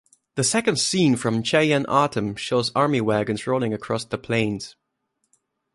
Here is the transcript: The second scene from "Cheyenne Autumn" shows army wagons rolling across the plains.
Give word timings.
The 0.33 0.43
second 0.43 0.79
scene 0.79 1.15
from 1.15 1.43
"Cheyenne 1.43 1.85
Autumn" 1.87 2.35
shows 2.35 2.71
army 2.75 3.01
wagons 3.01 3.45
rolling 3.45 3.71
across 3.71 4.03
the 4.03 4.17
plains. 4.17 4.75